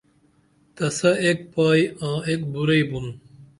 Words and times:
تسہ 0.75 1.11
ایک 1.23 1.37
پائی 1.53 1.83
آں 2.05 2.17
ایک 2.27 2.39
بُرعئی 2.51 2.83
بُون 2.89 3.05